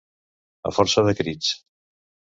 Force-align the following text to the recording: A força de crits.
A 0.69 0.71
força 0.77 1.05
de 1.09 1.13
crits. 1.21 1.53